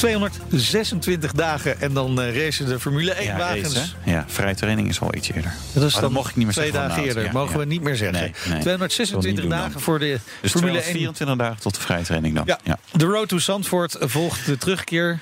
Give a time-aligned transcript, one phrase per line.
[0.00, 3.74] 226 dagen en dan uh, racen de Formule 1 Ja, wagens.
[3.74, 4.12] race, hè?
[4.12, 5.52] ja, vrije training is al iets eerder.
[5.72, 7.24] dat is dan dat mocht ik niet meer twee zeggen van dagen de eerder.
[7.24, 7.58] Ja, Mogen ja.
[7.58, 8.20] we niet meer zeggen.
[8.20, 8.60] Nee, nee.
[8.60, 10.82] 226 Wil niet doen dagen voor de Dus Formule 1.
[10.82, 12.44] 224 dagen tot de vrije training dan.
[12.64, 12.78] Ja.
[12.92, 15.20] De Road to Zandvoort volgt de terugkeer.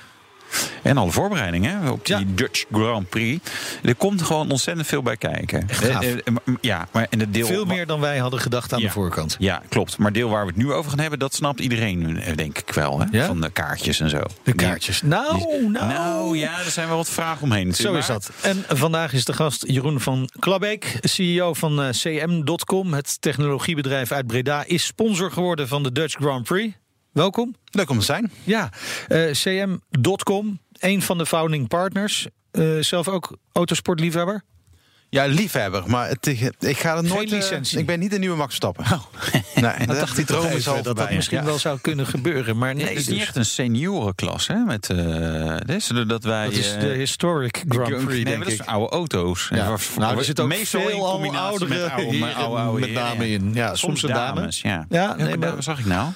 [0.83, 2.23] En alle voorbereidingen op die Ja.
[2.27, 3.49] Dutch Grand Prix.
[3.83, 5.67] Er komt gewoon ontzettend veel bij kijken.
[5.81, 6.17] Eh, eh,
[6.61, 7.45] Ja, maar in het deel.
[7.47, 8.85] Veel meer dan wij hadden gedacht aan Ja.
[8.85, 9.35] de voorkant.
[9.39, 9.97] Ja, klopt.
[9.97, 12.71] Maar deel waar we het nu over gaan hebben, dat snapt iedereen, eh, denk ik
[12.73, 12.99] wel.
[12.99, 13.05] Hè?
[13.11, 13.25] Ja?
[13.25, 14.21] Van de kaartjes en zo.
[14.43, 15.01] De kaartjes.
[15.01, 15.87] Nou, Die- nou.
[15.93, 17.75] Nou ja, er zijn wel wat vragen omheen.
[17.75, 18.31] Zo is dat.
[18.41, 22.93] En vandaag is de gast Jeroen van Klabbeek, CEO van CM.com.
[22.93, 26.75] Het technologiebedrijf uit Breda is sponsor geworden van de Dutch Grand Prix.
[27.11, 27.55] Welkom.
[27.71, 28.31] Leuk om te zijn.
[28.43, 28.69] Ja,
[29.07, 32.27] eh, CM.com, een van de founding partners.
[32.51, 34.41] Eh, zelf ook autosportliefhebber.
[35.11, 37.31] Ja, liefhebber, maar het, ik ga er Geen nooit.
[37.31, 37.79] eh, licentie.
[37.79, 38.85] ik ben niet de nieuwe Max Stappen.
[39.55, 41.43] nee, dat dacht die droom is al dat dat misschien Ja.
[41.43, 42.57] wel zou kunnen gebeuren.
[42.57, 43.13] Maar nee, Het is dus.
[43.13, 44.55] niet echt een seniorenklas, hè?
[44.55, 48.59] Met, eh dus, dat wij, dat is de historic Grand Prix, denk maar dat ik.
[48.59, 49.47] is oude auto's.
[49.53, 49.65] Ja.
[49.71, 53.51] En Nou, er zit ook meestal veel oudere met oude, oude, oude met name in.
[53.53, 54.35] Ja, soms een dame.
[54.39, 54.85] dames, ja.
[54.89, 56.09] Ja, nee, maar- wat zag ik nou?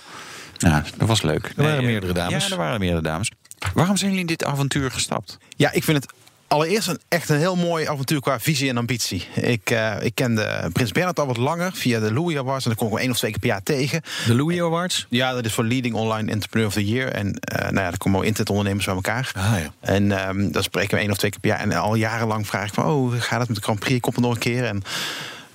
[0.70, 1.46] Ja, dat was leuk.
[1.46, 2.46] Er waren Nee, meerdere dames.
[2.46, 3.32] Ja, er waren meerdere dames.
[3.74, 5.38] Waarom zijn jullie in dit avontuur gestapt?
[5.56, 6.14] Ja, ik vind het
[6.48, 9.28] allereerst een, echt een heel mooi avontuur qua visie en ambitie.
[9.36, 12.64] Ik, eh, ik kende Prins Bernhard al wat langer via de Louis Awards.
[12.64, 14.02] En daar kom ik wel één of twee keer per jaar tegen.
[14.26, 15.06] De Louis Awards.
[15.10, 17.12] Ja, dat is voor Leading Online Entrepreneur of the Year.
[17.12, 19.32] En eh nou ja, daar komen wel internetondernemers bij elkaar.
[19.36, 19.74] Ah, ja.
[19.80, 21.60] En ehm dan spreken we één of twee keer per jaar.
[21.60, 24.00] En al jarenlang vraag ik van, oh, hoe gaat het met de Grand Prix?
[24.00, 24.64] Komt er nog een keer?
[24.64, 24.78] En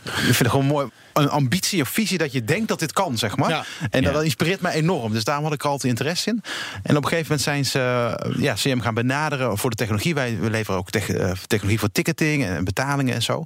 [0.02, 0.88] ik vind het gewoon mooi.
[1.18, 3.48] Een ambitie of visie dat je denkt dat dit kan, zeg maar.
[3.50, 3.64] Ja.
[3.90, 5.12] En dat, inspireert mij enorm.
[5.12, 6.42] Dus daarom had ik er altijd interesse in.
[6.82, 10.14] En op een gegeven moment zijn ze eh, ja, CM gaan benaderen voor de technologie.
[10.14, 13.44] Wij we leveren ook eh, technologie voor ticketing en betalingen en zo.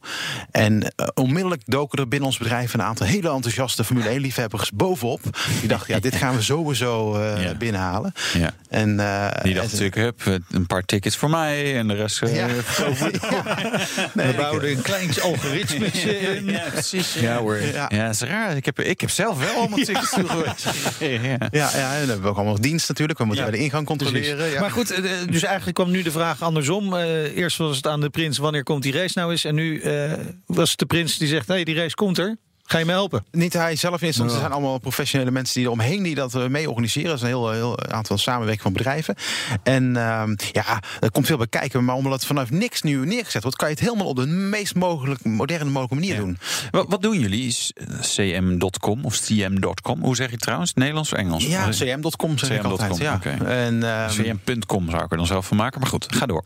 [0.50, 5.20] En eh, onmiddellijk doken er binnen ons bedrijf een aantal hele enthousiaste Formule 1-liefhebbers bovenop.
[5.60, 7.54] Die dachten, ja, dit gaan we sowieso eh, Ja.
[7.54, 8.12] binnenhalen.
[8.38, 8.54] Ja.
[8.68, 12.22] En, eh, Die dacht en- natuurlijk, hup, een paar tickets voor mij en de rest...
[12.22, 12.46] eh, Ja.
[14.12, 16.44] We bouwden een klein algoritmetje in.
[16.50, 17.14] Ja, precies.
[17.14, 17.58] Ja hoor.
[17.66, 17.90] Ja.
[17.94, 18.56] Ja, dat is raar.
[18.56, 20.72] Ik heb, ik heb zelf wel allemaal tickets toegewezen.
[21.22, 21.36] Ja.
[21.50, 23.18] Ja, ja, en dan hebben we ook allemaal dienst natuurlijk.
[23.18, 24.50] We moeten Ja, bij de ingang controleren.
[24.50, 24.60] Ja.
[24.60, 26.94] Maar goed, eh, dus eigenlijk kwam nu de vraag andersom.
[26.96, 29.44] Eh, eerst was het aan de prins, wanneer komt die race nou eens?
[29.44, 30.12] En nu eh,
[30.46, 32.36] was het de prins die zegt, hey, die race komt er.
[32.72, 33.24] Ga je me helpen?
[33.30, 34.34] Niet hij zelf in instantie.
[34.34, 37.08] Er zijn allemaal professionele mensen die er omheen die dat eh, mee organiseren.
[37.08, 39.14] Dat is een heel, heel aantal samenwerking van bedrijven.
[39.62, 41.84] En ehm, ja, er komt veel bij kijken.
[41.84, 44.74] Maar omdat het vanaf niks nu neergezet wordt, kan je het helemaal op de meest
[44.74, 46.38] mogelijk moderne mogelijke manier doen.
[46.70, 47.46] Wat, wat doen jullie?
[47.46, 50.02] Is, eh, cm.com of cm.com?
[50.02, 50.74] Hoe zeg je het trouwens?
[50.74, 51.46] Nederlands of Engels?
[51.46, 52.96] Ja, cm.com zeg ik altijd.
[52.96, 53.14] Ja.
[53.14, 53.44] oké.
[53.44, 55.80] En, ehm, cm.com zou ik er dan zelf van maken.
[55.80, 56.44] Maar goed, ga door.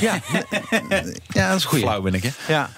[0.00, 0.20] ja,
[1.28, 1.80] ja, dat is goed.
[1.80, 2.30] Flauw ben ik, hè?
[2.48, 2.70] Ja.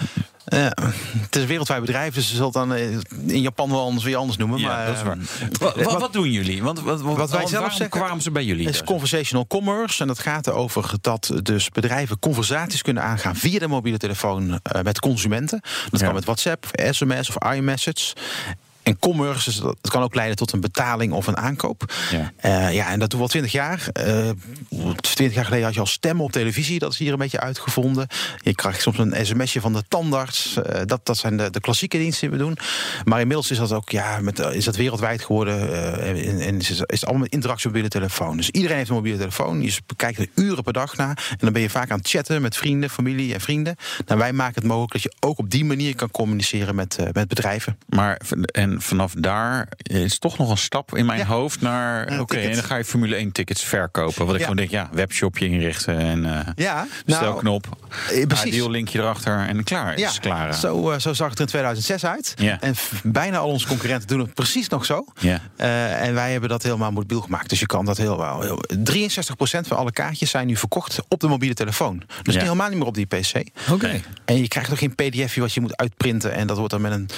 [0.55, 0.73] Ja,
[1.21, 4.05] het is een wereldwijd bedrijf, dus ze zullen het dan eh, in Japan wel anders
[4.05, 4.59] weer anders noemen.
[4.61, 5.17] Ja, maar, dat is waar.
[5.41, 6.63] ehm, Wat, wat, wat doen jullie?
[6.63, 8.67] Want, wat, wat, Wat wij zelf waarom zeggen- kwamen ze bij jullie?
[8.67, 13.59] Het is conversational commerce en dat gaat erover dat dus bedrijven conversaties kunnen aangaan via
[13.59, 15.61] de mobiele telefoon eh, met consumenten.
[15.91, 16.07] Dat Ja.
[16.07, 18.13] kan met WhatsApp, sms of iMessage.
[18.85, 21.93] En commerce, dus dat kan ook leiden tot een betaling of een aankoop.
[22.11, 22.33] Ja.
[22.37, 23.89] Eh, ja, en dat doen we al twintig jaar.
[23.93, 24.29] Eh,
[25.01, 26.79] Twintig jaar geleden had je al stemmen op televisie.
[26.79, 28.07] Dat is hier een beetje uitgevonden.
[28.43, 30.57] Je krijgt soms een sms'je van de tandarts.
[30.63, 32.57] Eh, dat, dat zijn de, de klassieke diensten die we doen.
[33.05, 35.73] Maar inmiddels is dat ook ja, met, is dat wereldwijd geworden.
[36.03, 38.37] en, en is, is het allemaal met interactie op mobiele telefoon.
[38.37, 39.63] Dus iedereen heeft een mobiele telefoon.
[39.63, 41.27] Je kijkt er uren per dag naar.
[41.31, 43.77] En dan ben je vaak aan het chatten met vrienden, familie en vrienden.
[44.07, 47.29] Nou, wij maken het mogelijk dat je ook op die manier kan communiceren met, met
[47.29, 47.79] bedrijven.
[47.89, 48.33] Maar v-
[48.75, 51.25] en vanaf daar is toch nog een stap in mijn Ja.
[51.25, 52.21] hoofd naar.
[52.21, 54.27] Oké, en dan ga je Formule 1 tickets verkopen.
[54.27, 54.47] Wat ik Ja.
[54.47, 57.67] gewoon denk, ja, webshopje inrichten en eh Ja, bestelknop.
[58.11, 58.45] eh, precies.
[58.45, 59.99] Ideal linkje erachter en klaar.
[59.99, 60.55] Ja, is klaar.
[60.55, 62.35] Zo, eh, zo zag het er in 2006 uit.
[62.37, 62.61] Ja.
[62.61, 65.05] En bijna al onze concurrenten doen het precies nog zo.
[65.21, 65.41] Ja.
[65.97, 67.49] En wij hebben dat helemaal mobiel gemaakt.
[67.49, 68.41] Dus je kan dat heel wel.
[68.41, 72.03] heel- 63% van alle kaartjes zijn nu verkocht op de mobiele telefoon.
[72.23, 72.41] Dus Ja.
[72.41, 73.33] helemaal niet meer op die PC.
[73.71, 74.01] Oké.
[74.25, 76.33] En je krijgt ook geen pdfje wat je moet uitprinten.
[76.33, 77.09] En dat wordt dan met een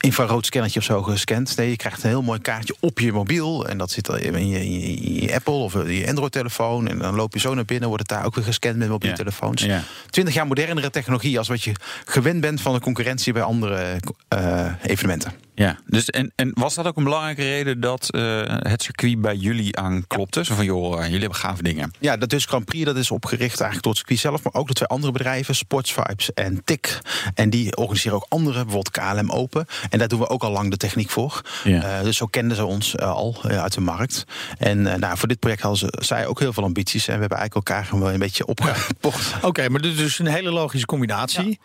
[0.00, 1.56] infrarood scannertje of zo zo gescand.
[1.56, 3.66] Nee, je krijgt een heel mooi kaartje op je mobiel.
[3.68, 6.88] En dat zit in je, in je, Apple of je Android-telefoon.
[6.88, 9.16] En dan loop je zo naar binnen, wordt het daar ook weer gescand met mobiele
[9.16, 9.22] Ja.
[9.22, 9.62] telefoons.
[9.62, 9.82] Ja.
[10.10, 11.72] 20 jaar modernere technologie als wat je
[12.04, 15.32] gewend bent van de concurrentie bij andere eh, evenementen.
[15.54, 19.34] Ja, dus en, en was dat ook een belangrijke reden dat eh, het circuit bij
[19.36, 20.44] jullie aanklopte?
[20.44, 21.90] Zo van, joh, jullie hebben gave dingen.
[22.00, 24.66] Ja, dat dus Grand Prix dat is opgericht eigenlijk door het circuit zelf, maar ook
[24.66, 26.98] door twee andere bedrijven, Sports Vibes en TIC.
[27.34, 29.66] En die organiseren ook andere, bijvoorbeeld KLM Open.
[29.90, 31.42] En daar doen we ook al lang de techniek voor.
[31.64, 31.98] Ja.
[31.98, 34.24] Eh, dus zo kenden ze ons eh, al eh, uit de markt.
[34.58, 37.08] En nou, voor dit project hadden ze, zij ook heel veel ambities.
[37.08, 39.34] En we hebben eigenlijk elkaar gewoon een beetje opgepocht.
[39.42, 41.58] Oké, maar dit is dus een hele logische combinatie.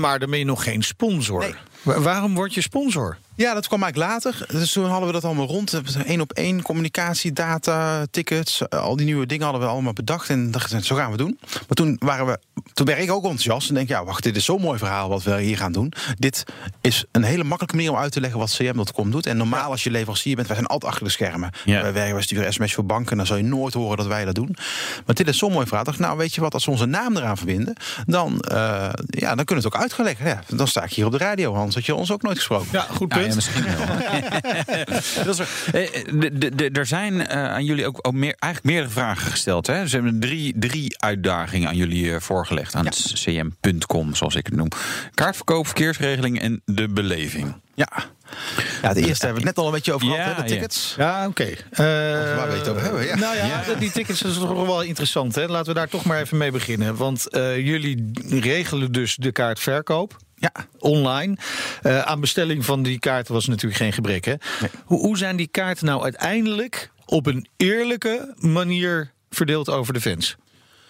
[0.00, 1.40] Maar dan ben je nog geen sponsor.
[1.40, 1.54] Nee.
[1.82, 3.16] Wa- Waarom word je sponsor?
[3.34, 4.46] Ja, dat kwam eigenlijk later.
[4.48, 5.80] Dus toen hadden we dat allemaal rond.
[6.04, 8.68] Eén op één communicatie, data, tickets.
[8.68, 10.28] eh, Al die nieuwe dingen hadden we allemaal bedacht.
[10.28, 11.38] En dachten, zo gaan we doen.
[11.40, 12.38] Maar toen, waren we,
[12.72, 13.68] toen werd ik ook enthousiast.
[13.68, 15.92] En denk, ja, wacht, dit is zo'n mooi verhaal wat we hier gaan doen.
[16.18, 16.44] Dit
[16.80, 19.26] is een hele makkelijke manier om uit te leggen wat CM.com doet.
[19.26, 21.50] En normaal als je leverancier bent, wij zijn altijd achter de schermen.
[21.64, 21.82] Ja.
[21.82, 23.10] Wij werken, wij sturen sms voor banken.
[23.10, 24.56] En dan zal je nooit horen dat wij dat doen.
[25.06, 25.84] Maar dit is zo'n mooi verhaal.
[25.84, 27.74] Dacht, nou, weet je wat, als we onze naam eraan verbinden,
[28.06, 28.56] dan, eh,
[29.06, 30.26] ja, dan kunnen we het ook uit gaan leggen.
[30.26, 31.69] Ja, dan sta ik hier op de radio, Hans.
[31.74, 32.68] Had je ons ook nooit gesproken.
[32.72, 33.26] Ja, goed Nou punt.
[33.28, 33.86] ja, misschien wel.
[35.24, 35.48] dat is er.
[35.72, 39.30] Eh, de- de- de- Er zijn eh, aan jullie ook, ook meer, eigenlijk meerdere vragen
[39.30, 39.66] gesteld.
[39.66, 39.86] Hè?
[39.86, 42.74] Ze hebben drie, drie uitdagingen aan jullie eh, voorgelegd.
[42.74, 44.68] Aan het cm.com, zoals ik het noem.
[45.14, 47.54] Kaartverkoop, verkeersregeling en de beleving.
[47.74, 47.88] Ja.
[48.82, 50.48] Ja, de eerste hebben we het net al een beetje over Ja, gehad, hè, de
[50.48, 50.94] tickets.
[50.98, 51.42] Ja, oké.
[51.44, 51.54] Eh,
[52.36, 53.06] waar wil je het over hebben?
[53.06, 53.16] Ja.
[53.16, 55.34] Nou ja, die tickets is toch wel interessant.
[55.34, 55.46] Hè?
[55.46, 56.96] Laten we daar toch maar even mee beginnen.
[56.96, 60.16] Want eh, jullie regelen dus de kaartverkoop.
[60.40, 60.52] Ja.
[60.78, 61.36] Online.
[61.82, 64.24] Eh, aan bestelling van die kaarten was natuurlijk geen gebrek.
[64.24, 64.34] Hè?
[64.84, 70.36] Hoe, hoe zijn die kaarten nou uiteindelijk op een eerlijke manier verdeeld over de fans?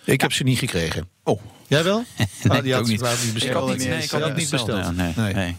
[0.04, 1.08] Ik heb ze niet gekregen.
[1.24, 1.40] Oh.
[1.66, 2.04] Jij wel?
[2.42, 3.00] Nee, Ah, die ik had ook niet.
[3.00, 3.54] niet Ik besteld.
[3.68, 5.34] had niet Nee, ik had het niet besteld, ja, nee, Nee.
[5.34, 5.56] nee.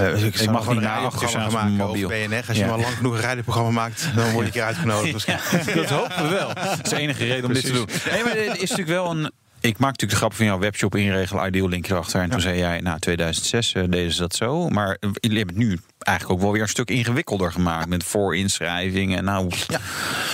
[0.00, 2.04] Uh, ik mag mag niet een naar radioprogramma maken mobiel.
[2.06, 2.44] over BNR.
[2.48, 2.68] Als je Ja.
[2.68, 5.12] maar lang genoeg een radioprogramma maakt, dan word je een keer uitgenodigd.
[5.26, 5.74] waarschijnlijk.
[5.74, 6.54] Dat hopen we wel.
[6.54, 7.88] Dat is de enige reden om dit te doen.
[8.10, 9.30] Nee, maar dit is natuurlijk wel een.
[9.66, 12.20] Ik maak natuurlijk de grap van jouw webshop inregelen, ideal linkje erachter.
[12.20, 14.68] En toen zei jij, nou 2006 eh, deden ze dat zo.
[14.68, 17.88] Maar eh, hebben het nu eigenlijk ook wel weer een stuk ingewikkelder gemaakt.
[17.88, 19.24] Met voorinschrijvingen.
[19.24, 19.80] Nou, Ja,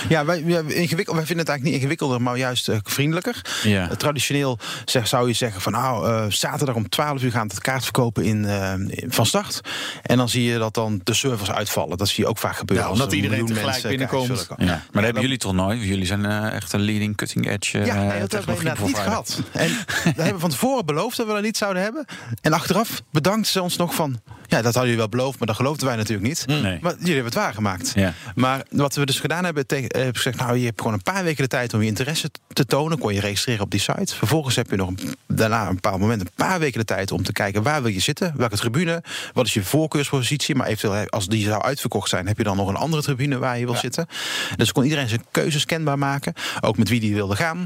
[0.09, 3.41] ja wij, wij, ingewikkeld, wij vinden het eigenlijk niet ingewikkelder, maar juist eh, vriendelijker.
[3.63, 3.89] Ja.
[3.89, 7.53] Eh, traditioneel zeg, zou je zeggen van nou, eh, zaterdag om 12 uur gaan we
[7.53, 9.61] het kaart verkopen in, eh, in- van start.
[10.01, 11.97] En dan zie je dat dan de servers uitvallen.
[11.97, 12.85] Dat zie je ook vaak gebeuren.
[12.85, 14.47] Ja, als omdat er een iedereen tegelijk binnenkomt.
[14.57, 14.65] ja.
[14.65, 15.81] maar dat hebben jullie toch nooit?
[15.83, 18.97] Jullie zijn eh, echt een leading cutting edge Ja, nee, dat hebben we inderdaad niet
[18.97, 19.41] gehad.
[19.51, 19.69] En
[20.15, 22.05] we hebben van tevoren beloofd dat we dat niet zouden hebben.
[22.41, 24.21] En achteraf bedankten ze ons nog van...
[24.53, 26.43] Ja, dat hadden jullie wel beloofd, maar dat geloofden wij natuurlijk niet.
[26.47, 26.77] Nee.
[26.81, 27.91] Maar jullie hebben het waargemaakt.
[27.95, 28.13] Ja.
[28.35, 30.37] Maar wat we dus gedaan hebben, eh, hebben gezegd...
[30.37, 32.97] nou, je hebt gewoon een paar weken de tijd om je interesse te tonen.
[32.97, 34.15] Kon je registreren op die site.
[34.15, 36.21] Vervolgens heb je nog een, daarna een bepaald moment...
[36.21, 38.33] een paar weken de tijd om te kijken waar wil je zitten.
[38.37, 39.03] Welke tribune,
[39.33, 40.55] wat is je voorkeurspositie.
[40.55, 42.27] Maar eventueel, als die zou uitverkocht zijn...
[42.27, 44.07] heb je dan nog een andere tribune waar je wil zitten.
[44.55, 46.33] Dus kon iedereen zijn keuzes kenbaar maken.
[46.61, 47.57] Ook met wie die wilde gaan.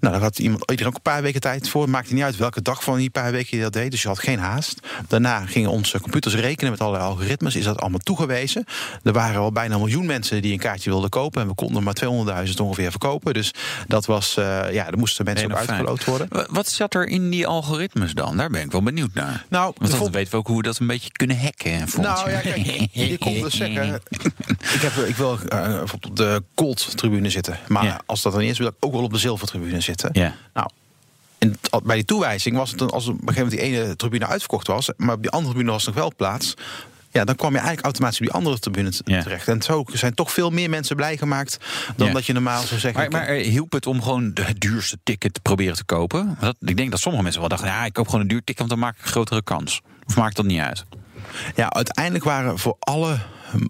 [0.00, 1.90] Nou, daar had iemand, iedereen ook een paar weken tijd voor.
[1.90, 3.90] Maakte niet uit welke dag van die paar weken je dat deed.
[3.90, 4.80] Dus je had geen haast.
[5.08, 7.56] Daarna gingen onze computers rekenen met allerlei algoritmes.
[7.56, 8.64] Is dat allemaal toegewezen.
[9.02, 11.42] Er waren al bijna een miljoen mensen die een kaartje wilden kopen.
[11.42, 11.94] En we konden maar
[12.48, 13.34] 200.000 ongeveer verkopen.
[13.34, 13.54] Dus
[13.86, 15.68] dat was, eh, ja, er moesten mensen ook fijn.
[15.70, 16.26] uitgeloot worden.
[16.30, 18.36] Wa- Wat zat er in die algoritmes dan?
[18.36, 19.44] Daar ben ik wel benieuwd naar.
[19.48, 21.88] Nou, Want dan weten we ook hoe we dat een beetje kunnen hacken.
[21.88, 24.00] volgens Nou ja, kijk, je kon dus zeggen...
[24.74, 27.58] Ik, heb, ik wil eh, op de Gold-tribune zitten.
[27.68, 28.00] Maar Ja.
[28.06, 30.10] als dat dan is, wil ik ook wel op de Zilver-tribune zitten.
[30.12, 30.34] Ja.
[30.54, 30.68] Nou,
[31.38, 34.26] en bij die toewijzing was het dan, als op een gegeven moment die ene tribune
[34.26, 34.90] uitverkocht was...
[34.96, 36.54] maar op die andere tribune was nog wel plaats...
[37.10, 39.22] Ja, dan kwam je eigenlijk automatisch op die andere tribune t- Ja.
[39.22, 39.48] terecht.
[39.48, 41.56] En zo zijn toch veel meer mensen blij gemaakt...
[41.96, 42.12] dan Ja.
[42.12, 43.00] dat je normaal zou zeggen...
[43.00, 46.36] Maar, maar eh, hielp het om gewoon het duurste ticket te proberen te kopen?
[46.40, 48.58] Dat, ik denk dat sommige mensen wel dachten, ja, ik koop gewoon een duur ticket,
[48.58, 49.80] want dan maak ik een grotere kans.
[50.06, 50.84] Of maakt dat niet uit?
[51.54, 53.18] Ja, uiteindelijk waren voor alle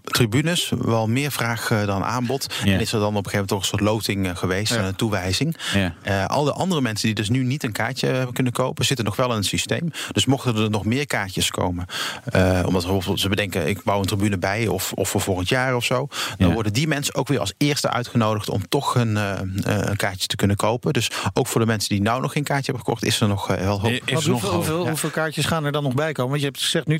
[0.03, 2.47] tribunes wel meer vraag eh, dan aanbod.
[2.63, 2.73] Ja.
[2.73, 4.83] En is er dan op een gegeven moment toch een soort loting eh, geweest, Ja.
[4.87, 5.55] een toewijzing.
[5.73, 5.93] Ja.
[6.01, 9.05] Eh, al de andere mensen die dus nu niet een kaartje hebben kunnen kopen, zitten
[9.05, 9.91] nog wel in het systeem.
[10.11, 11.85] Dus mochten er nog meer kaartjes komen,
[12.25, 15.75] eh, omdat bijvoorbeeld ze bedenken, ik bouw een tribune bij of, of voor volgend jaar
[15.75, 16.07] of zo,
[16.37, 16.53] dan Ja.
[16.53, 20.55] worden die mensen ook weer als eerste uitgenodigd om toch een, een kaartje te kunnen
[20.55, 20.93] kopen.
[20.93, 23.47] Dus ook voor de mensen die nou nog geen kaartje hebben gekocht, is er nog
[23.47, 23.91] wel hoop.
[23.91, 24.53] Is er nog hoeveel, hoop?
[24.55, 24.89] hoeveel, Ja.
[24.89, 26.29] hoeveel kaartjes gaan er dan nog bij komen?
[26.29, 26.97] Want je hebt gezegd nu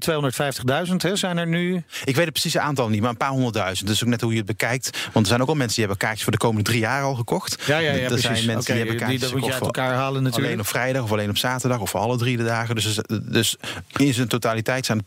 [0.89, 1.15] 250.000, hè?
[1.15, 1.83] Zijn er nu...
[2.03, 3.87] Ik weet het precieze aantal niet, maar een paar honderdduizend.
[3.87, 4.89] Dus ook net hoe je het bekijkt.
[5.03, 7.15] Want er zijn ook al mensen die hebben kaartjes voor de komende drie jaar al
[7.15, 7.63] gekocht.
[7.65, 8.23] Ja, ja, ja, er precies.
[8.23, 10.45] zijn mensen die hebben die- kaartjes dat moet je uit elkaar halen natuurlijk.
[10.45, 12.75] Alleen op vrijdag of alleen op zaterdag of voor alle drie de dagen.
[12.75, 13.55] Dus, dus
[13.95, 15.05] in zijn totaliteit zijn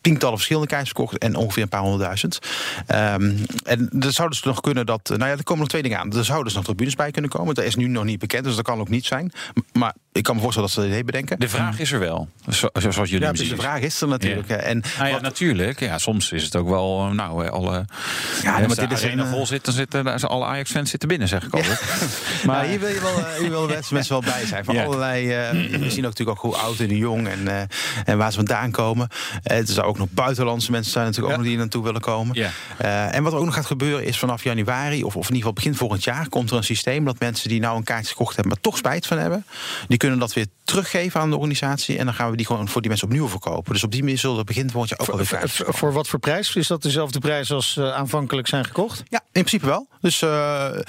[0.00, 2.38] tientallen verschillende kaartjes verkocht en ongeveer een paar honderdduizend.
[2.86, 5.08] Ehm, en er zou dus nog kunnen dat.
[5.08, 6.12] Nou ja, er komen nog twee dingen aan.
[6.16, 7.54] Er zouden dus nog tribunes bij kunnen komen.
[7.54, 9.32] Dat is nu nog niet bekend, dus dat kan ook niet zijn.
[9.72, 11.40] Maar ik kan me voorstellen dat ze dat idee bedenken.
[11.40, 14.48] De vraag is er wel, zo- zoals jullie ja, dus de vraag is er natuurlijk.
[14.48, 14.56] Ja.
[14.56, 15.80] En Nou ja, wat- natuurlijk.
[15.80, 17.84] Ja, soms is het ook wel, eh, nou, eh, alle.
[18.42, 20.44] Ja, maar als dit is arena een, eh, vol zit, dan zitten daar zijn alle
[20.44, 21.82] Ajax-fans zitten binnen, zeg ik altijd.
[22.46, 24.64] Maar hier wil je wel, hier wil mensen, wel bij zijn.
[24.64, 27.68] Van allerlei, eh, we zien ook natuurlijk ook hoe oud en jong en,
[28.04, 29.08] en waar ze vandaan komen.
[29.42, 32.34] Eh, er ook nog buitenlandse mensen zijn natuurlijk ook nog die hier naartoe willen komen.
[32.34, 32.50] Ja.
[33.10, 35.52] En wat er ook nog gaat gebeuren is vanaf januari, of, of in ieder geval
[35.52, 38.52] begin volgend jaar, komt er een systeem dat mensen die nou een kaartje gekocht hebben,
[38.52, 39.44] maar toch spijt van hebben,
[39.88, 41.98] die kunnen dat weer teruggeven aan de organisatie.
[41.98, 43.72] En dan gaan we die gewoon voor die mensen opnieuw verkopen.
[43.72, 45.92] Dus op die manier zullen er begin volgend jaar ook alweer Voor, kaartjes voor, voor
[45.92, 46.56] wat voor prijs?
[46.56, 49.02] Is dat dezelfde prijs als eh, aanvankelijk zijn gekocht?
[49.08, 49.86] Ja, in principe wel.
[50.00, 50.82] Dus eh, eh,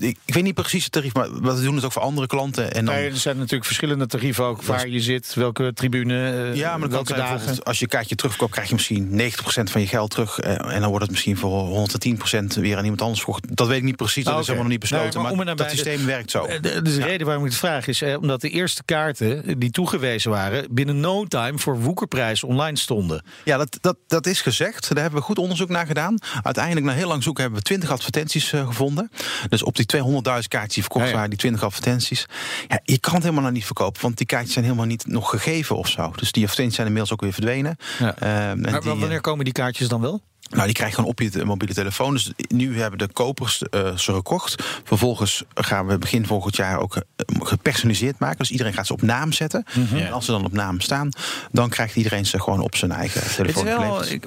[0.00, 2.74] ik, ik weet niet precies het tarief, maar we doen het ook voor andere klanten.
[2.74, 4.62] En dan, Nee, er zijn natuurlijk verschillende tarieven ook.
[4.62, 7.62] Waar je zit, welke tribune, Ja, maar het welke dagen.
[7.62, 10.38] als je een kaartje terugkoopt, krijg je misschien 90% van je geld terug.
[10.38, 13.56] en dan wordt het misschien voor 110% weer aan iemand anders verkocht.
[13.56, 15.22] Dat weet ik niet precies, dat Ah, is helemaal nog niet besloten.
[15.22, 16.46] Nee, maar dat de- systeem werkt zo.
[16.60, 19.70] De- Dus de reden waarom ik het vraag is eh, omdat de eerste kaarten die
[19.70, 23.22] toegewezen waren binnen no time voor woekerprijs online stonden.
[23.44, 24.88] Ja, dat, dat, dat is gezegd.
[24.88, 26.18] Daar hebben we goed onderzoek naar gedaan.
[26.42, 29.10] Uiteindelijk, na heel lang zoeken, hebben we 20 advertenties eh, gevonden.
[29.48, 31.14] Dus op die 200.000 kaartjes die verkocht Ja, ja.
[31.14, 32.26] waren, die 20 advertenties.
[32.68, 35.30] Ja, je kan het helemaal nog niet verkopen, want die kaartjes zijn helemaal niet nog
[35.30, 36.12] gegeven of zo.
[36.16, 37.76] Dus die advertenties zijn inmiddels ook weer verdwenen.
[37.98, 38.14] Ja.
[38.18, 40.22] Eh, en Maar die, eh, wanneer komen die kaartjes dan wel?
[40.50, 42.12] Nou, die krijg je gewoon op je mobiele telefoon.
[42.12, 44.64] Dus nu hebben de kopers eh, ze gekocht.
[44.84, 47.02] Vervolgens gaan we begin volgend jaar ook eh,
[47.38, 48.38] gepersonaliseerd maken.
[48.38, 49.64] Dus iedereen gaat ze op naam zetten.
[49.74, 49.96] Mhm.
[49.96, 51.08] En als ze dan op naam staan,
[51.52, 54.24] dan krijgt iedereen ze gewoon op zijn eigen Het is telefoon wel, ik,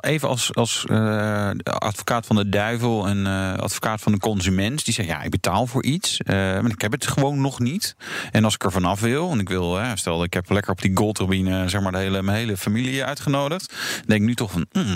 [0.00, 4.84] even als, als eh, advocaat van de duivel en advocaat van de consument.
[4.84, 7.96] Die zegt, ja, ik betaal voor iets, maar ik heb het gewoon nog niet.
[8.30, 10.96] En als ik er vanaf wil, en ik wil, stel ik heb lekker op die
[10.96, 13.68] goldturbine zeg maar, de hele, mijn hele familie uitgenodigd.
[13.68, 14.91] Dan denk ik nu toch van, mm,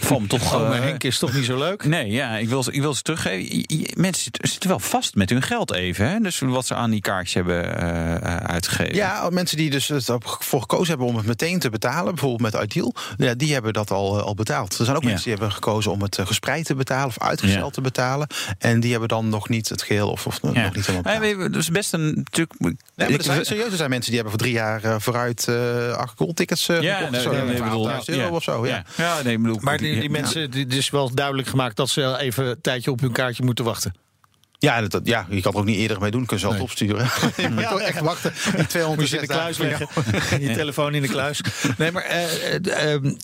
[0.00, 0.54] valt me toch...
[0.54, 1.84] Oh, maar eh, Henk is toch niet zo leuk?
[1.84, 3.64] Nee, ja, ik wil ze, ik wil ze teruggeven.
[3.94, 6.08] Mensen zitten, wel vast met hun geld even.
[6.10, 6.18] Hè?
[6.20, 8.94] Dus wat ze aan die kaartjes hebben eh, eh, uitgegeven.
[8.94, 12.94] Ja, mensen die dus ervoor gekozen hebben om het meteen te betalen, bijvoorbeeld met Ideal,
[13.16, 14.78] ja, die hebben dat al, al betaald.
[14.78, 15.08] Er zijn ook Ja.
[15.08, 17.70] mensen die hebben gekozen om het gespreid te betalen of uitgesteld Ja.
[17.70, 18.26] te betalen.
[18.58, 21.52] En die hebben dan nog niet het geheel of, of nog niet helemaal betaald.
[21.52, 22.60] dus best een natuurlijk.
[22.60, 25.48] Nee, maar ik- er zijn, serieus, er zijn mensen die hebben voor drie jaar vooruit
[25.48, 27.10] eh acht goldtickets uh, Ja, gekocht.
[27.12, 27.30] nee, zo.
[27.30, 28.66] nee, Ja, nee, ik bedoel, 12.000 euro of zo.
[28.66, 28.84] Ja
[29.24, 32.46] nee, bedoel, Maar die, die mensen, die- het is wel duidelijk gemaakt dat ze even
[32.46, 33.94] een tijdje op hun kaartje moeten wachten.
[34.58, 36.26] Ja, dat, dat- ja, je kan er ook niet eerder mee doen.
[36.26, 36.62] Kun je zelf Nee.
[36.62, 37.06] opsturen.
[37.36, 38.32] je moet toch echt wachten.
[38.56, 39.88] Die 200 Moet je in de kluis leggen.
[40.48, 41.40] Je telefoon in de kluis.
[41.78, 43.14] Nee, maar eh, eh, ehm,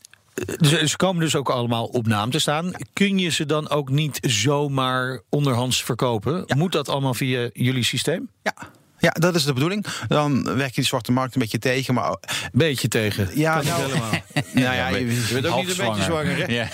[0.61, 2.73] ze, ze komen dus ook allemaal op naam te staan.
[2.93, 6.45] Kun je ze dan ook niet zomaar onderhands verkopen?
[6.57, 8.29] Moet dat allemaal via jullie systeem?
[8.43, 8.55] Ja.
[9.01, 9.87] Ja, dat is de bedoeling.
[10.09, 11.95] Dan werk je die zwarte markt een beetje tegen.
[11.95, 12.17] Maar
[12.53, 13.29] Beetje tegen.
[13.35, 14.11] Ja, Kan nou- helemaal.
[14.53, 16.45] nou ja, je, Je bent ook niet een beetje zwanger, hè?
[16.53, 16.69] Ja.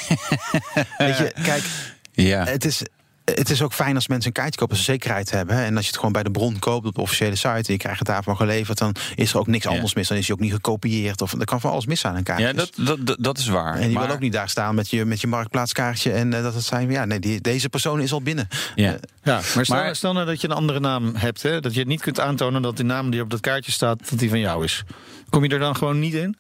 [0.99, 1.63] weet je, kijk,
[2.13, 2.45] ja.
[2.45, 2.83] het is,
[3.35, 5.57] het is ook fijn als mensen een kaartje kopen, als ze zekerheid hebben.
[5.57, 5.65] hè.
[5.65, 7.49] En als je het gewoon bij de bron koopt op de officiële site...
[7.49, 9.71] en je krijgt het daarvan geleverd, dan is er ook niks Ja.
[9.71, 10.09] anders mis.
[10.09, 11.21] Dan is hij ook niet gekopieerd.
[11.23, 12.47] Of, er kan van alles mis zijn aan een kaartje.
[12.47, 13.75] ja, dat, dat, dat, dat is waar.
[13.75, 16.13] En die Maar- wil ook niet daar staan met je, met je marktplaatskaartje.
[16.13, 18.49] En eh, dat het zijn, ja, nee, die, deze persoon is al binnen.
[18.75, 18.97] Ja.
[19.23, 21.43] Ja, maar stel, Maar- stel nou dat je een andere naam hebt.
[21.43, 24.11] Hè, dat je het niet kunt aantonen dat de naam die op dat kaartje staat...
[24.11, 24.83] dat die van jou is.
[25.31, 26.37] Kom je er dan gewoon niet in?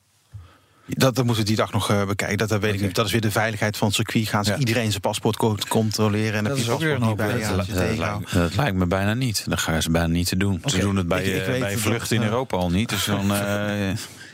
[0.86, 2.36] Dat, dat moeten we die dag nog eh, bekijken.
[2.38, 2.94] Dat, dat weet ik niet.
[2.94, 4.28] Dat is weer de veiligheid van het circuit.
[4.28, 4.58] Gaan ze Ja.
[4.58, 6.34] iedereen zijn paspoort co- controleren.
[6.38, 7.50] En Dat is ook weer een paspoort hoop niet bij.
[7.50, 9.44] Ja, Dat, lijkt, dat lijkt me bijna niet.
[9.48, 10.62] Dat gaan ze bijna niet te doen.
[10.64, 12.88] Ze doen het bij, Ik- ik eh, bij dat vluchten in Europa al niet.
[12.88, 13.20] Dus dan.
[13.34, 13.88] eh,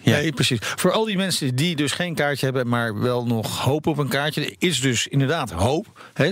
[0.04, 0.16] ja.
[0.16, 0.59] Nee, precies.
[0.61, 4.09] Voor al die mensen die dus geen kaartje hebben, maar wel nog hoop op een
[4.09, 6.00] kaartje, er is dus inderdaad hoop.
[6.14, 6.30] Hè,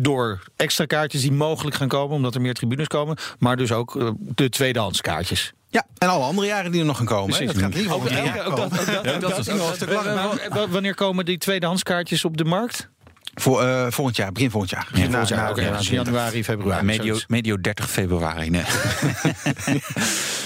[0.00, 3.16] door extra kaartjes die mogelijk gaan komen, omdat er meer tribunes komen.
[3.38, 5.52] Maar dus ook de tweedehands kaartjes.
[5.74, 7.36] Ja, en alle andere jaren die er nog gaan komen.
[7.38, 7.46] hè.
[7.46, 12.36] Dat gaat ook dat, ook dat, Ja, dat is- Wanneer komen die tweedehands kaartjes op
[12.36, 12.88] de markt?
[13.34, 14.86] Voor eh, volgend jaar, begin volgend jaar.
[14.92, 16.84] Volgend Na- jaar, na- dus januari, februari.
[16.84, 18.50] medio, medio 30 februari.
[18.50, 18.62] Nee.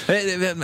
[0.06, 0.56] Eh, eh,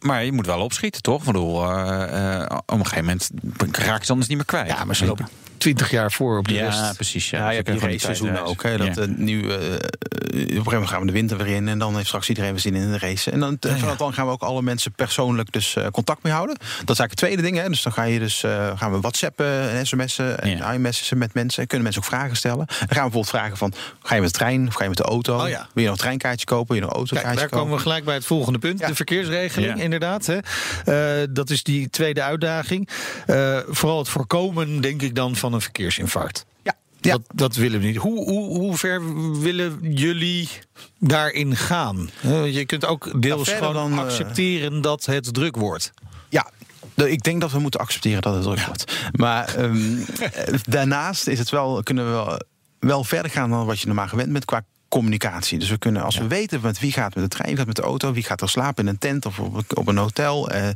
[0.00, 1.20] maar je moet wel opschieten, toch?
[1.20, 3.30] Ik bedoel, eh, eh, op een gegeven moment
[3.76, 4.66] raak je ze anders niet meer kwijt.
[4.68, 6.94] Ja, maar ze lopen twintig jaar voor op de Ja, rest.
[6.94, 7.30] precies.
[7.30, 8.62] Ja, Ja, Dus je hebt die die race-seizoenen ook.
[8.62, 9.02] Hè, dat, ja.
[9.02, 9.80] eh, nu, eh, eh, op
[10.32, 11.68] een gegeven moment gaan we de winter weer in.
[11.68, 13.30] En dan heeft straks iedereen weer zin in de race.
[13.30, 16.56] En dan, vanaf dan gaan we ook alle mensen persoonlijk dus, eh, contact mee houden.
[16.58, 17.56] Dat is eigenlijk het tweede ding.
[17.56, 17.68] Hè.
[17.68, 20.72] Dus dan ga je dus, eh, gaan we whatsappen en sms'en en Ja.
[20.72, 21.66] iMess'en met mensen.
[21.66, 22.56] Kunnen mensen ook vragen stellen.
[22.66, 23.72] Dan gaan we bijvoorbeeld vragen van...
[24.02, 25.38] Ga je met de trein of ga je met de auto?
[25.42, 25.58] Oh ja.
[25.74, 26.66] Wil je nog een treinkaartje kopen?
[26.66, 27.58] Wil je nog een autokaartje Kijk, daar kopen?
[27.64, 28.78] komen we gelijk bij het volgende punt.
[28.80, 28.86] Ja.
[28.86, 29.82] De verkeersregeling, Ja.
[29.82, 30.26] inderdaad.
[30.26, 30.38] Hè.
[31.22, 32.88] Eh, dat is die tweede uitdaging.
[33.26, 36.46] Eh, vooral het voorkomen, denk ik dan, van een verkeersinfarct.
[36.62, 36.76] Ja.
[37.00, 37.12] Ja.
[37.12, 37.96] Dat, dat willen we niet.
[37.96, 39.02] Hoe, hoe, hoe ver
[39.40, 40.48] willen jullie
[40.98, 42.10] daarin gaan?
[42.22, 45.92] Eh, je kunt ook deels gewoon dan, eh, accepteren dat het druk wordt.
[46.28, 46.50] Ja,
[46.94, 48.92] Ik denk dat we moeten accepteren dat het druk wordt.
[49.12, 50.04] Maar um,
[50.62, 52.40] daarnaast is het wel, kunnen we wel,
[52.78, 55.58] wel verder gaan dan wat je normaal gewend bent qua communicatie.
[55.58, 57.76] Dus we kunnen, als we weten met wie gaat met de trein, wie gaat met
[57.76, 60.52] de auto, wie gaat er slapen in een tent of op, op een hotel.
[60.52, 60.72] Uh, uh,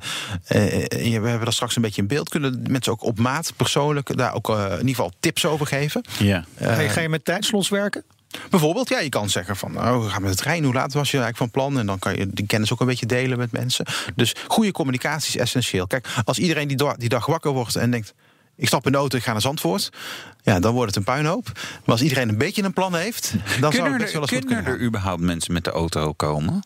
[1.21, 2.29] we hebben dat straks een beetje in beeld.
[2.29, 6.05] Kunnen mensen ook op maat persoonlijk daar ook uh, in ieder geval tips over geven?
[6.19, 6.45] Ja.
[6.59, 8.05] ga, je, ga je met tijdslots werken?
[8.51, 10.65] Bijvoorbeeld, ja, je kan zeggen van, nou, we gaan met de trein.
[10.65, 11.79] Hoe laat was je eigenlijk van plan?
[11.79, 13.87] En dan kan je die kennis ook een beetje delen met mensen.
[14.15, 15.87] Dus goede communicatie is essentieel.
[15.87, 18.15] Kijk, als iedereen die, die dag wakker wordt en denkt
[18.57, 19.91] ik stap in de auto, ik ga naar Zandvoort.
[20.43, 21.51] Ja, dan wordt het een puinhoop.
[21.55, 24.31] Maar als iedereen een beetje een plan heeft, dan kunnen zou het best wel eens
[24.31, 26.63] kunnen, kunnen er überhaupt mensen met de auto komen?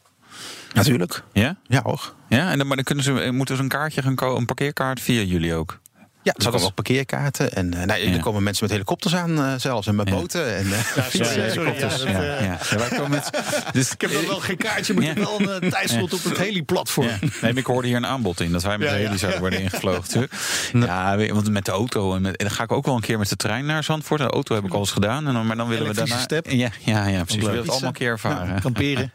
[0.72, 1.22] Natuurlijk.
[1.32, 1.56] Ja?
[1.66, 2.14] Ja, hoor.
[2.28, 5.00] Ja, en dan, maar dan kunnen ze, moeten ze een kaartje gaan kopen, een parkeerkaart
[5.00, 5.78] via jullie ook?
[6.26, 7.52] Ja, er ook parkeerkaarten.
[7.52, 9.86] En uh, nou, er komen mensen met helikopters aan uh, zelfs.
[9.86, 10.56] En met boten.
[10.56, 12.02] En, uh, ja, sorry, helikopters.
[12.02, 12.58] Ja, ja, ja.
[12.90, 13.08] ja.
[13.08, 13.30] Met,
[13.72, 16.38] dus, ik heb dan wel geen kaartje, maar ik heb wel een tijdslot op het
[16.38, 17.06] heliplatform.
[17.06, 17.18] Ja.
[17.40, 18.52] Nee, ik hoorde hier een aanbod in.
[18.52, 20.28] Dat wij met de heli zouden worden ingevlogen.
[20.86, 22.14] Ja, want met de auto.
[22.14, 24.20] En, met, en dan ga ik ook wel een keer met de trein naar Zandvoort.
[24.20, 25.26] De auto heb ik al eens gedaan.
[25.26, 26.18] En dan, maar dan willen we daarna...
[26.18, 26.50] Step.
[26.50, 27.42] Ja, ja, ja, precies.
[27.42, 28.60] We willen het allemaal een keer ervaren.
[28.60, 29.12] kamperen.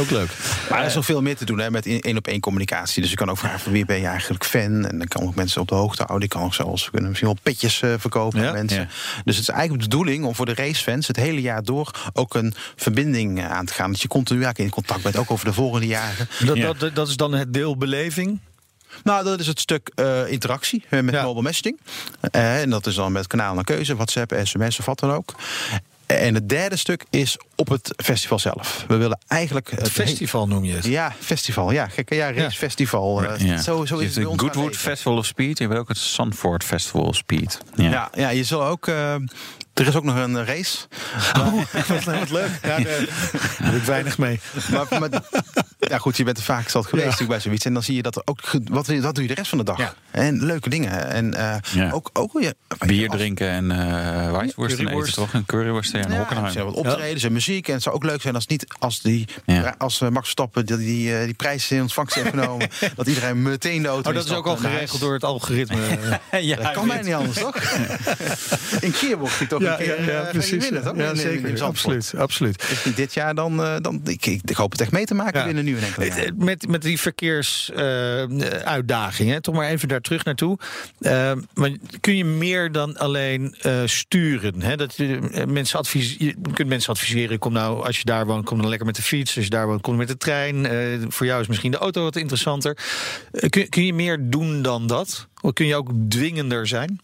[0.00, 0.30] ook leuk.
[0.70, 3.02] Maar er is nog veel meer te doen hè, met één op één communicatie.
[3.02, 4.86] Dus je kan ook vragen van wie ben je eigenlijk fan.
[4.86, 6.28] En dan kan ook mensen op de hoogte houden.
[6.28, 8.88] Kan ook zelfs kunnen misschien wel petjes uh, verkopen aan mensen.
[9.24, 12.34] Dus het is eigenlijk de bedoeling om voor de racefans het hele jaar door ook
[12.34, 13.90] een verbinding uh, aan te gaan.
[13.90, 16.28] Dat je continu in contact bent, ook over de volgende jaren.
[16.44, 18.40] Dat, dat, dat is dan het deel beleving?
[19.02, 21.22] Nou, dat is het stuk uh, interactie met ja.
[21.22, 21.80] mobile messaging.
[22.36, 25.34] Uh, en dat is dan met kanaal naar keuze, WhatsApp, sms of wat dan ook.
[26.14, 28.84] En het derde stuk is op het festival zelf.
[28.88, 29.70] We willen eigenlijk...
[29.70, 30.84] Het, festival noem je het?
[30.84, 31.70] Ja, festival.
[31.70, 33.22] Ja, gekke ja, racefestival.
[33.22, 33.34] Ja.
[33.38, 33.58] Ja.
[33.58, 35.58] Zo, zo is het Goodwood Festival of Speed.
[35.58, 37.58] Je hebt ook het Zandvoort Festival of Speed.
[37.74, 38.86] Ja, ja, ja je zal ook...
[38.86, 39.14] Uh,
[39.74, 40.78] er is ook nog een race.
[41.38, 41.54] Oh,
[42.04, 42.50] wat leuk.
[42.62, 43.06] Ja, daar
[43.62, 44.40] heb ik weinig mee.
[44.70, 45.08] Maar, maar,
[45.90, 47.26] ja, goed, je bent er vaak zat geweest ja.
[47.26, 47.64] bij zoiets.
[47.64, 48.40] En dan zie je dat er ook.
[48.64, 49.78] Wat, wat doe je de rest van de dag?
[49.78, 49.94] Ja.
[50.10, 51.08] En leuke dingen.
[51.08, 51.90] En uh, ja.
[51.90, 52.52] ook, ook ja,
[52.86, 55.32] bier drinken en uh, eten toch?
[55.32, 56.52] En curryworsten en ja, Hockenheim.
[56.54, 57.68] Ja, wat optredens en muziek.
[57.68, 59.28] En het zou ook leuk zijn als niet als die
[59.78, 62.68] als uh, Max Stappen die, die, uh, die prijs in ontvangst heeft genomen.
[62.96, 64.08] dat iedereen meteen de auto.
[64.08, 65.78] Oh, dat is ook al geregeld door het algoritme.
[66.40, 67.56] ja, dat kan mij niet anders, toch?
[68.86, 70.62] in keer wordt hij toch ja, een keer ja, ja, precies.
[70.62, 70.96] Winnen, toch?
[70.96, 71.62] Ja, zeker.
[71.62, 72.68] absoluut, absoluut.
[72.68, 75.44] Dus niet dit jaar dan, dan ik, ik, ik hoop het echt mee te maken
[75.44, 76.32] binnen nu jaar.
[76.36, 80.58] Met, met die verkeersuitdagingen, uh, toch maar even daar terug naartoe.
[81.54, 81.70] Maar
[82.00, 84.62] kun je meer dan alleen sturen?
[84.62, 84.76] Hè?
[84.76, 84.98] Dat,
[85.46, 88.86] mensen advies, je kunt mensen adviseren, kom nou, als je daar woont, kom dan lekker
[88.86, 89.36] met de fiets.
[89.36, 90.66] Als je daar woont, kom met de trein.
[91.12, 92.76] voor jou is misschien de auto wat interessanter.
[93.48, 95.28] kun, kun je meer doen dan dat?
[95.40, 97.00] Of kun je ook dwingender zijn?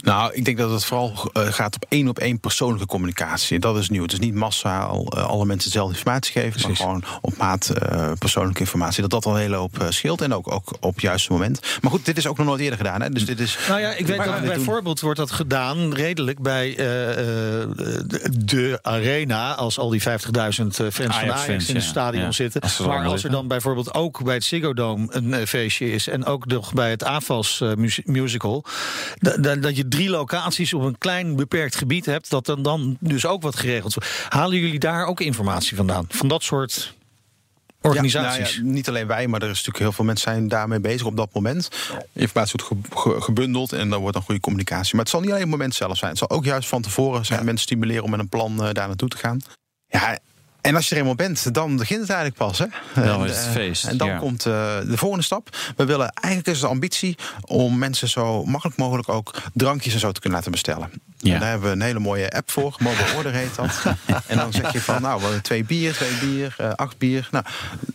[0.00, 3.58] Nou, ik denk dat het vooral uh, gaat op één op één persoonlijke communicatie.
[3.58, 4.02] Dat is nieuw.
[4.02, 6.68] Het is niet massaal uh, alle mensen dezelfde informatie geven, Precies.
[6.68, 9.00] maar gewoon op maat uh, persoonlijke informatie.
[9.00, 11.60] Dat dat al een hele hoop scheelt en ook, ook op het juiste moment.
[11.80, 13.02] Maar goed, dit is ook nog nooit eerder gedaan.
[13.02, 13.10] Hè?
[13.10, 13.58] Dus dit is.
[13.68, 16.74] Nou ja, ik weet dat bijvoorbeeld wordt dat gedaan redelijk bij
[18.30, 22.32] de arena, als al die 50.000 fans Ajax van Ajax fans, in het stadion ja.
[22.32, 22.60] zitten.
[22.60, 26.24] Als maar als er dan bijvoorbeeld ook bij het Ziggo Dome een feestje is en
[26.24, 27.62] ook nog bij het AFAS
[28.04, 28.64] musical,
[29.18, 33.26] dat dat je drie locaties op een klein beperkt gebied hebt, dat dan, dan dus
[33.26, 34.26] ook wat geregeld wordt.
[34.28, 36.06] Halen jullie daar ook informatie vandaan?
[36.08, 36.94] Van dat soort
[37.80, 38.50] organisaties?
[38.50, 40.80] Ja, nou ja, niet alleen wij, maar er is natuurlijk heel veel mensen zijn daarmee
[40.80, 41.68] bezig op dat moment.
[42.12, 44.94] Informatie wordt ge gebundeld en dan wordt dan goede communicatie.
[44.94, 46.10] Maar het zal niet alleen het moment zelf zijn.
[46.10, 48.86] Het zal ook juist van tevoren zijn mensen stimuleren om met een plan uh, daar
[48.86, 49.40] naartoe te gaan.
[49.86, 50.18] Ja,
[50.66, 52.58] en als je er eenmaal bent, dan begint het eigenlijk pas.
[52.58, 52.66] Hè?
[53.04, 53.84] Dan is het feest.
[53.84, 54.16] En dan ja.
[54.16, 54.54] komt uh,
[54.86, 55.56] de volgende stap.
[55.76, 60.12] We willen eigenlijk is de ambitie om mensen zo makkelijk mogelijk ook drankjes en zo
[60.12, 60.90] te kunnen laten bestellen.
[61.18, 61.34] Ja.
[61.34, 62.76] En daar hebben we een hele mooie app voor.
[62.78, 63.82] Mobile Order heet dat.
[64.26, 67.28] en dan zeg je van, nou, we twee bier, twee bier, uh, acht bier.
[67.30, 67.44] Nou,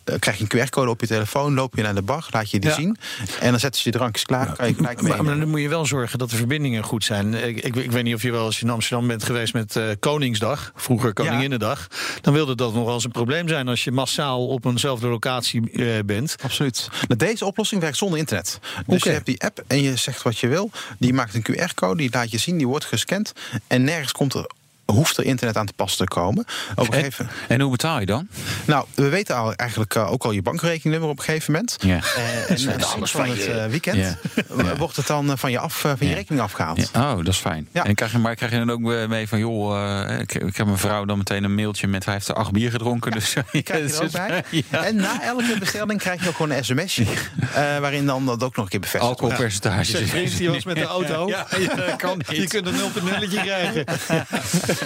[0.06, 2.60] uh, krijg je een QR-code op je telefoon, loop je naar de bar, laat je
[2.60, 2.76] die ja.
[2.76, 2.98] zien.
[3.40, 5.12] En dan zetten ze je drankjes klaar, kan je gelijk mee.
[5.12, 7.34] Maar, maar, dan moet je wel zorgen dat de verbindingen goed zijn.
[7.34, 9.84] Ik, ik, ik weet niet of je wel eens in Amsterdam bent geweest met uh,
[10.00, 10.72] Koningsdag.
[10.76, 11.88] Vroeger Koninginnedag.
[12.22, 15.72] Dan wilde dat nog wel eens een probleem zijn als je massaal op eenzelfde locatie
[15.72, 16.36] uh, bent.
[16.44, 16.90] Absoluut.
[17.08, 18.60] Nou, deze oplossing werkt zonder internet.
[18.86, 19.00] Dus okay.
[19.00, 20.70] je hebt die app en je zegt wat je wil.
[21.00, 23.34] Die maakt een QR-code, die laat je zien, die wordt gescand.
[23.68, 24.50] En nergens komt er
[24.92, 26.46] hoeft er internet aan te pas te komen.
[26.76, 27.30] Op een gegeven...
[27.48, 28.28] En hoe betaal je dan?
[28.66, 31.76] Nou, we weten al, eigenlijk uh, ook al je bankrekeningnummer op een gegeven moment.
[31.80, 32.00] Ja.
[32.18, 33.98] Uh, en uh, alles van het uh, weekend
[34.58, 34.76] ja.
[34.78, 36.92] wordt het dan van je, af, van je rekening afgehaald.
[36.96, 37.68] Oh, dat is fijn.
[37.72, 40.78] En krijg je, maar krijg je dan ook mee van, joh, ik, ik, heb mijn
[40.78, 43.12] vrouw dan meteen een mailtje met hij heeft er acht bier gedronken.
[43.12, 44.44] Dus je krijg je er ook bij.
[44.70, 47.06] En na elke bestelling krijg je ook gewoon een sms'je.
[47.54, 50.06] waarin dan dat ook nog een keer bevestigd Alcoholpercentage.
[50.06, 50.38] Ja.
[50.38, 51.28] die was met de auto.
[51.28, 52.38] Ja, je, kan niet.
[52.38, 52.90] je kunt een 0
[53.30, 53.86] krijgen.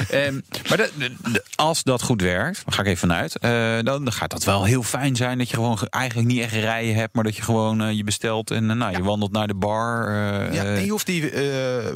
[0.09, 3.35] Ehm, maar de- de- de- als dat goed werkt, daar ga ik even vanuit.
[3.37, 6.53] eh, dan gaat dat wel heel fijn zijn dat je gewoon ge- eigenlijk niet echt
[6.53, 9.47] rijen hebt, maar dat je gewoon eh, je bestelt en eh, nou, je wandelt naar
[9.47, 10.11] de bar.
[10.53, 11.31] Ja, en je hoeft die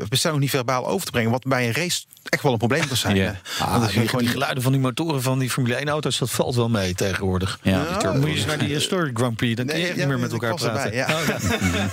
[0.10, 1.32] bestelling niet verbaal over te brengen.
[1.32, 3.16] Wat bij een race echt wel een probleem kan zijn.
[3.16, 3.24] Ja.
[3.58, 3.64] hè.
[3.66, 6.70] Ah, Want gewoon die geluiden van die motoren van die Formule 1-auto's, dat valt wel
[6.70, 7.60] mee tegenwoordig.
[7.62, 10.00] ja, die moet je eens naar die Historic Grand Prix, dan kun je Nee, echt
[10.00, 10.94] ja, niet meer met elkaar erbij, praten.
[10.94, 11.08] ja.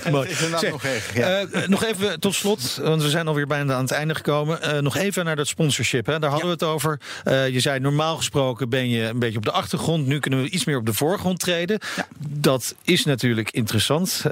[0.05, 0.11] Oh.
[0.11, 0.29] Mooi.
[0.59, 1.39] Zeg, nog erg, ja.
[1.39, 4.61] eh, nog even tot slot, want we zijn alweer bijna aan het einde gekomen.
[4.61, 6.05] Eh, nog even naar dat sponsorship.
[6.05, 6.19] Hè.
[6.19, 6.99] Daar hadden we het over.
[7.23, 10.07] Eh, je zei normaal gesproken ben je een beetje op de achtergrond.
[10.07, 11.79] Nu kunnen we iets meer op de voorgrond treden.
[12.27, 14.23] Dat is natuurlijk interessant.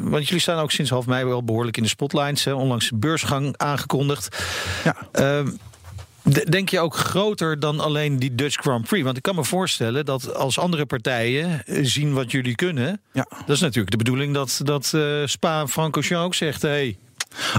[0.00, 2.44] want jullie staan ook sinds half mei wel behoorlijk in de spotlights.
[2.44, 2.52] Hè.
[2.52, 4.36] Onlangs de beursgang aangekondigd.
[4.84, 4.96] Ja.
[5.12, 5.48] Ehm,
[6.48, 9.04] Denk je ook groter dan alleen die Dutch Grand Prix?
[9.04, 13.00] Want ik kan me voorstellen dat als andere partijen eh, zien wat jullie kunnen.
[13.12, 13.26] Ja.
[13.46, 16.96] Dat is natuurlijk de bedoeling dat, dat eh, Spa-Francorchamps ook zegt: hé, hey,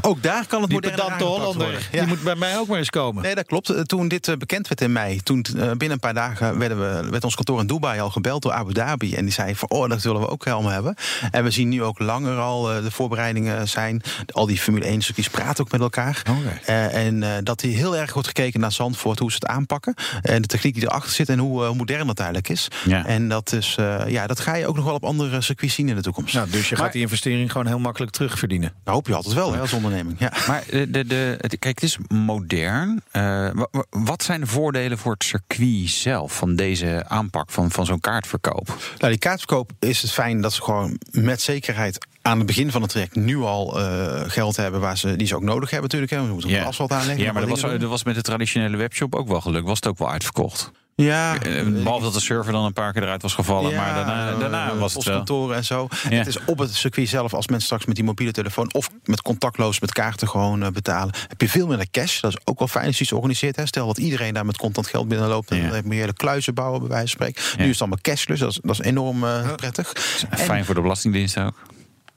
[0.02, 1.82] Ook daar kan het die moderne Hollander, worden.
[1.92, 3.24] die moet bij mij ook maar eens komen.
[3.24, 3.88] Nee, dat klopt.
[3.88, 7.10] Toen dit eh, bekend werd in mei, toen eh, binnen een paar dagen werden we,
[7.10, 9.16] werd ons kantoor in Dubai al gebeld door Abu Dhabi.
[9.16, 10.96] En die zei van, oh, dat willen we ook helemaal hebben.
[11.32, 14.02] En we zien nu ook langer al eh, de voorbereidingen zijn.
[14.32, 16.22] Al die Formule 1 circuits praten ook met elkaar.
[16.30, 16.60] Oké.
[16.66, 19.94] Eh, en eh, dat hier heel erg wordt gekeken naar Zandvoort, hoe ze het aanpakken.
[20.22, 22.68] En de techniek die erachter zit en hoe modern dat eigenlijk is.
[22.86, 23.06] Ja.
[23.06, 25.90] En dat, is, eh, ja, dat ga je ook nog wel op andere circuits zien
[25.90, 26.34] in de toekomst.
[26.34, 28.74] Nou, dus je gaat die investering gewoon heel makkelijk terugverdienen.
[28.84, 30.16] Dat hoop je altijd wel hè, als onderneming.
[30.20, 30.32] Ja.
[30.48, 33.02] Maar de, de, de, het- kijk, het is modern.
[33.12, 33.22] Eh,
[33.54, 37.86] wa- wa- wat zijn de voordelen voor het circuit zelf van deze aanpak van, van
[37.86, 38.68] zo'n kaartverkoop?
[38.98, 42.82] Nou, die kaartverkoop is het fijn dat ze gewoon met zekerheid aan het begin van
[42.82, 46.12] het traject nu al eh, geld hebben waar ze, die ze ook nodig hebben natuurlijk.
[46.22, 46.28] Hè.
[46.28, 47.24] We moeten ook asfalt aanleggen.
[47.24, 49.66] Ja, maar dat was, dat was met de traditionele webshop ook wel gelukt.
[49.68, 50.72] Was het ook wel uitverkocht?
[50.96, 53.72] Ja, Eh, Behalve dat de server dan een paar keer eruit was gevallen.
[53.72, 55.88] ja, maar daarna, eh, daarna was het postkantoren en zo.
[56.10, 56.18] Ja.
[56.18, 59.22] Het is op het circuit zelf, als mensen straks met die mobiele telefoon of met
[59.22, 62.20] contactloos met kaarten gewoon eh, betalen, heb je veel minder cash.
[62.20, 63.56] Dat is ook wel fijn als je iets organiseert.
[63.56, 63.66] Hè.
[63.66, 65.70] Stel dat iedereen daar met contant geld binnenloopt, dan Ja.
[65.74, 67.58] heb je hele kluizen bouwen bij wijze van spreken.
[67.58, 69.94] Nu is het allemaal cashless, dat is, dat is enorm eh, prettig.
[70.30, 71.54] En- Fijn voor de Belastingdienst ook.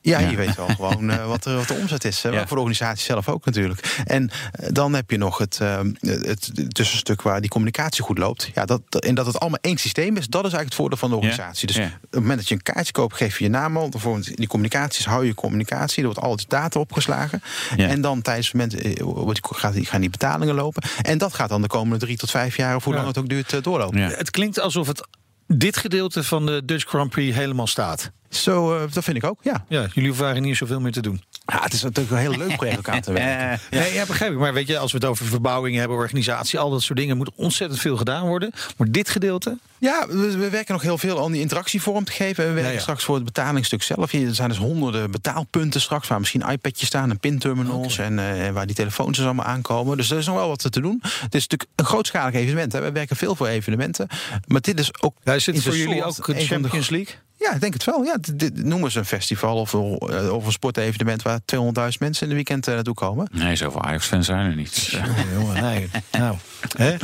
[0.09, 0.29] Ja, Ja.
[0.31, 2.23] je weet wel gewoon eh, wat, er, wat de omzet is.
[2.23, 2.31] Ja.
[2.47, 4.01] Voor de organisatie zelf ook natuurlijk.
[4.05, 8.51] En eh, dan heb je nog het, eh, het tussenstuk waar die communicatie goed loopt.
[8.55, 11.11] Ja, dat, en dat het allemaal één systeem is, dat is eigenlijk het voordeel van
[11.11, 11.67] de organisatie.
[11.67, 11.85] Dus Ja.
[11.85, 13.89] op het moment dat je een kaartje koopt, geef je je naam al.
[13.89, 15.99] Bijvoorbeeld die communicaties, hou je communicatie.
[15.99, 17.43] Er wordt altijd data opgeslagen.
[17.77, 17.89] Ja.
[17.89, 20.83] En dan tijdens het moment eh, gaan die betalingen lopen.
[21.03, 22.99] En dat gaat dan de komende drie tot vijf jaar, of hoe Ja.
[22.99, 23.99] lang het ook duurt, doorlopen.
[24.01, 24.09] Ja.
[24.09, 25.07] Het klinkt alsof het
[25.47, 28.11] dit gedeelte van de Dutch Grand Prix helemaal staat.
[28.31, 29.65] Zo, eh, dat vind ik ook, ja.
[29.69, 31.23] Ja, jullie hoeven eigenlijk niet zoveel meer te doen.
[31.47, 31.63] ja.
[31.63, 33.51] Het is natuurlijk een heel leuk project ook aan te werken.
[33.71, 34.39] Eh, Nee, ja, begrijp ik.
[34.39, 37.31] Maar weet je, als we het over verbouwing hebben, organisatie, al dat soort dingen, moet
[37.35, 38.53] ontzettend veel gedaan worden.
[38.77, 42.43] Maar dit gedeelte, Ja, we, we werken nog heel veel om die interactievorm te geven.
[42.45, 42.83] En we werken Ja, ja.
[42.83, 44.11] straks voor het betalingsstuk zelf.
[44.11, 46.09] Hier zijn dus honderden betaalpunten straks...
[46.09, 47.99] waar misschien iPadjes staan en pinterminals...
[47.99, 49.97] En, eh, en waar die telefoons dus allemaal aankomen.
[49.97, 50.99] Dus er is nog wel wat te doen.
[51.03, 52.73] Het is natuurlijk een grootschalig evenement.
[52.73, 52.81] Hè.
[52.81, 54.09] We werken veel voor evenementen.
[54.47, 55.15] Maar dit is ook...
[55.25, 57.15] ja, is het voor jullie ook de- Champions League?
[57.39, 58.03] Ja, ik denk het wel.
[58.05, 58.17] Ja,
[58.55, 61.23] noemen ze een festival of, eh, of een sportevenement...
[61.23, 63.29] waar 200.000 mensen in de weekend eh, naartoe komen.
[63.33, 64.89] Nee, zoveel Ajax-fans zijn er niet.
[64.93, 65.07] Eh, Ja,
[65.39, 65.89] jongen, nee.
[66.19, 66.37] Nou,
[66.77, 66.97] hè?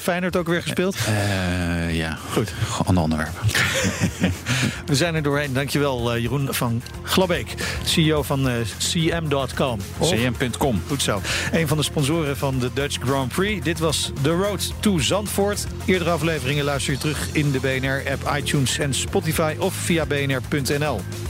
[0.00, 0.96] Feyenoord ook weer gespeeld?
[1.06, 2.52] eh, ja, goed.
[2.84, 3.30] Ander onderwerp.
[4.86, 5.52] We zijn er doorheen.
[5.52, 7.54] Dankjewel, eh, Jeroen van Glabbeek,
[7.84, 9.78] CEO van eh, CM.com.
[10.00, 10.82] Cm.com.
[10.88, 11.20] Goed zo.
[11.52, 13.64] Een van de sponsoren van de Dutch Grand Prix.
[13.64, 15.66] Dit was The Road to Zandvoort.
[15.84, 21.29] Eerdere afleveringen luister je terug in de BNR-app, iTunes en Spotify of via bnr.nl.